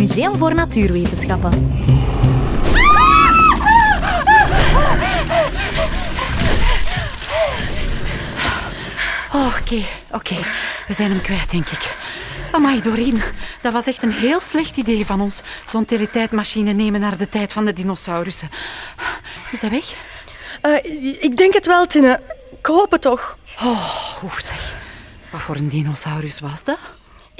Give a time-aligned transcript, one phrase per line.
[0.00, 1.72] Museum voor Natuurwetenschappen.
[9.32, 10.34] Oh, Oké, oké.
[10.86, 11.96] We zijn hem kwijt, denk ik.
[12.52, 13.22] Amai, Doreen.
[13.62, 15.40] Dat was echt een heel slecht idee van ons.
[15.64, 18.50] Zo'n teletijdmachine nemen naar de tijd van de dinosaurussen.
[19.50, 19.94] Is hij weg?
[20.60, 20.84] Eh,
[21.22, 22.20] ik denk het wel, Tine.
[22.58, 23.38] Ik hoop het toch.
[23.62, 24.74] Oh, oef zeg.
[25.30, 26.78] Wat voor een dinosaurus was dat?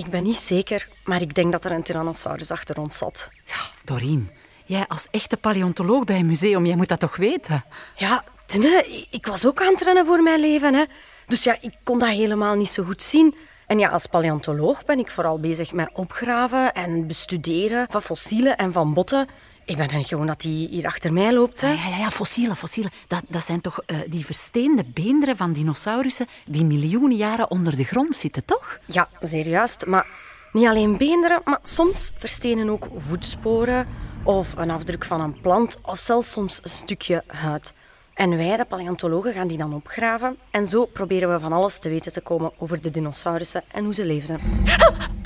[0.00, 3.28] Ik ben niet zeker, maar ik denk dat er een tyrannosaurus achter ons zat.
[3.44, 4.30] Ja, Doreen.
[4.64, 7.64] Jij als echte paleontoloog bij een museum, jij moet dat toch weten?
[7.96, 10.74] Ja, Tine, ik was ook aan het rennen voor mijn leven.
[10.74, 10.84] Hè.
[11.26, 13.34] Dus ja, ik kon dat helemaal niet zo goed zien.
[13.66, 18.72] En ja, als paleontoloog ben ik vooral bezig met opgraven en bestuderen van fossielen en
[18.72, 19.28] van botten.
[19.64, 21.60] Ik ben gewoon dat die hier achter mij loopt.
[21.60, 21.68] Hè.
[21.68, 22.92] Ja, ja, ja, fossielen, fossielen.
[23.06, 27.84] Dat, dat zijn toch eh, die versteende beenderen van dinosaurussen die miljoenen jaren onder de
[27.84, 28.78] grond zitten, toch?
[28.84, 29.86] Ja, zeer juist.
[29.86, 30.06] Maar
[30.52, 33.86] niet alleen beenderen, maar soms verstenen ook voetsporen
[34.22, 37.72] of een afdruk van een plant of zelfs soms een stukje huid.
[38.14, 40.36] En wij, de paleontologen, gaan die dan opgraven.
[40.50, 43.94] En zo proberen we van alles te weten te komen over de dinosaurussen en hoe
[43.94, 44.40] ze leefden.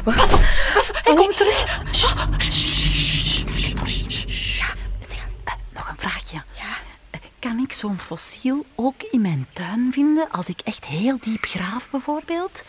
[0.04, 0.40] Pas op,
[0.74, 1.82] pas op, hij komt terug.
[1.92, 2.26] Ja,
[7.54, 11.90] Kan ik zo'n fossiel ook in mijn tuin vinden als ik echt heel diep graaf,
[11.90, 12.62] bijvoorbeeld?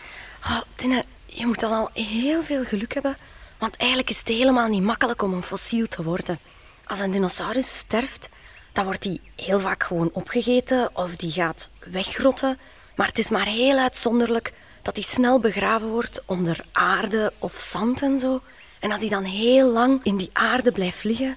[0.44, 3.16] Oh, Tine, je moet dan al heel veel geluk hebben.
[3.58, 6.38] Want eigenlijk is het helemaal niet makkelijk om een fossiel te worden.
[6.84, 8.28] Als een dinosaurus sterft,
[8.72, 12.58] dan wordt die heel vaak gewoon opgegeten of die gaat wegrotten.
[12.96, 18.02] Maar het is maar heel uitzonderlijk dat die snel begraven wordt onder aarde of zand
[18.02, 18.40] en zo.
[18.78, 21.36] En als die dan heel lang in die aarde blijft liggen,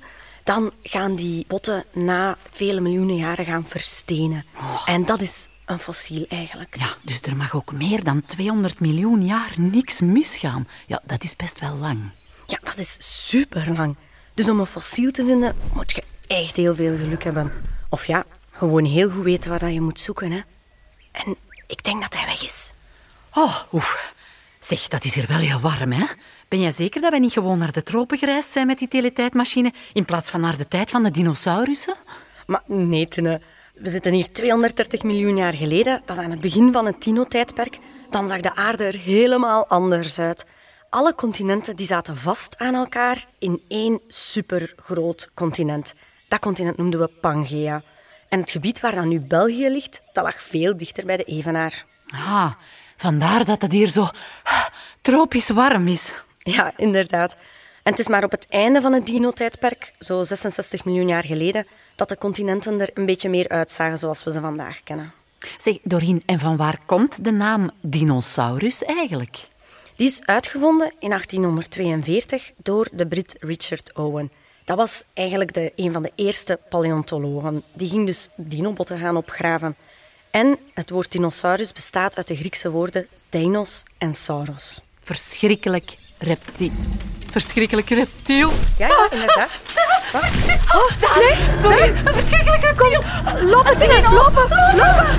[0.50, 4.46] dan gaan die botten na vele miljoenen jaren gaan verstenen.
[4.86, 6.76] En dat is een fossiel eigenlijk.
[6.78, 10.68] Ja, dus er mag ook meer dan 200 miljoen jaar niks misgaan.
[10.88, 12.00] Ja, dat is best wel lang.
[12.46, 13.96] Ja, dat is super lang.
[14.34, 17.52] Dus om een fossiel te vinden, moet je echt heel veel geluk hebben.
[17.90, 20.32] Of ja, gewoon heel goed weten waar dat je moet zoeken.
[20.32, 20.42] Hè.
[21.12, 21.36] En
[21.68, 22.74] ik denk dat hij weg is.
[23.34, 24.14] Oh, oef.
[24.60, 26.06] Zeg, dat is hier wel heel warm, hè?
[26.48, 29.74] Ben jij zeker dat wij niet gewoon naar de tropen gereisd zijn met die teletijdmachine
[29.94, 31.96] in plaats van naar de tijd van de dinosaurussen?
[32.46, 33.42] Maar nee, Tine.
[33.74, 36.02] We zitten hier 230 miljoen jaar geleden.
[36.06, 37.78] Dat is aan het begin van het Tino-tijdperk.
[38.10, 40.46] Dan zag de aarde er helemaal anders uit.
[40.90, 45.94] Alle continenten die zaten vast aan elkaar in één supergroot continent.
[46.28, 47.82] Dat continent noemden we Pangea.
[48.30, 51.86] En het gebied waar dan nu België ligt, dat lag veel dichter bij de Evenaar.
[52.12, 52.52] Ah,
[53.00, 54.08] vandaar dat het hier zo
[55.02, 56.14] tropisch warm is.
[56.38, 57.38] Ja, inderdaad.
[57.84, 61.68] En het is maar op het einde van het dino-tijdperk, zo 66 miljoen jaar geleden,
[61.96, 65.14] dat de continenten er een beetje meer uitzagen zoals we ze vandaag kennen.
[65.58, 69.48] Zeg, Doreen, en van waar komt de naam dinosaurus eigenlijk?
[69.96, 74.32] Die is uitgevonden in 1842 door de Brit Richard Owen.
[74.66, 77.64] Dat was eigenlijk de, een van de eerste paleontologen.
[77.74, 79.76] Die ging dus dinobotten gaan opgraven.
[80.32, 84.80] En het woord dinosaurus bestaat uit de Griekse woorden deinos en sauros.
[85.04, 86.72] Verschrikkelijk reptiel.
[87.32, 88.52] Verschrikkelijk reptiel.
[88.78, 89.50] Ja, ja, inderdaad.
[90.12, 90.24] Wat?
[90.76, 91.18] Oh, daar!
[91.18, 93.04] Nee, Doreen, een verschrikkelijk reptiel.
[93.50, 95.19] Lopen, lopen, lopen.